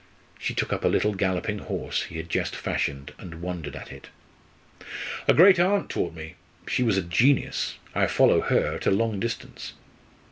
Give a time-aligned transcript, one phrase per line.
[0.39, 4.09] She took up a little galloping horse he had just fashioned and wondered at it.
[5.27, 6.33] "A great aunt taught me
[6.67, 9.73] she was a genius I follow her at a long distance.